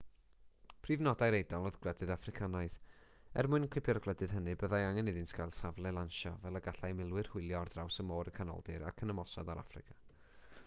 prif 0.85 1.01
nodau'r 1.07 1.35
eidal 1.39 1.65
oedd 1.69 1.75
gwledydd 1.81 2.13
affricanaidd 2.13 2.77
er 3.41 3.49
mwyn 3.55 3.67
cipio'r 3.75 3.99
gwledydd 4.07 4.33
hynny 4.37 4.55
byddai 4.63 4.79
angen 4.85 5.11
iddynt 5.13 5.33
gael 5.41 5.53
safle 5.57 5.91
lansio 5.97 6.31
fel 6.47 6.61
y 6.61 6.61
gallai 6.69 6.91
milwyr 7.01 7.29
hwylio 7.35 7.59
ar 7.61 7.71
draws 7.75 7.99
môr 8.13 8.31
y 8.31 8.33
canoldir 8.39 8.87
ac 8.93 9.05
ymosod 9.09 9.53
ar 9.57 9.61
affrica 9.65 9.99